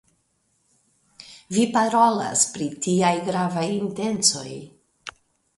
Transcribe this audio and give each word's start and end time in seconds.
Vi 1.57 1.65
parolas 1.75 2.45
pri 2.55 2.71
tiaj 2.87 3.13
gravaj 3.29 3.67
intencoj. 3.77 4.49